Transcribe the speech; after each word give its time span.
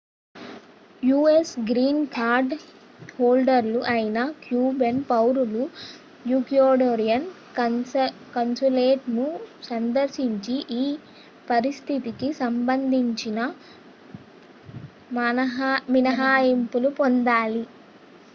us 1.31 1.49
green 1.65 1.99
card 2.13 2.55
హోల్డర్‌లు 3.11 3.81
అయిన 3.91 4.17
cuban 4.43 4.95
పౌరులు 5.09 5.63
ecuadorian 6.31 7.23
consulateను 8.35 9.27
సందర్శించి 9.69 10.55
ఈ 10.77 10.85
పరిస్థితికి 11.47 12.29
సంబంధించిన 12.41 13.39
మినహాయింపును 15.91 16.91
పొందాలి 16.99 17.63